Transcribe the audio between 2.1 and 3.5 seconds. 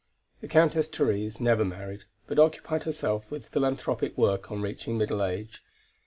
but occupied herself with